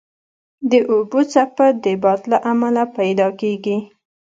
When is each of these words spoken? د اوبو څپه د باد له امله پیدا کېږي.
د 0.69 0.73
اوبو 0.91 1.21
څپه 1.31 1.67
د 1.83 1.85
باد 2.03 2.21
له 2.31 2.37
امله 2.51 2.83
پیدا 2.97 3.27
کېږي. 3.41 3.77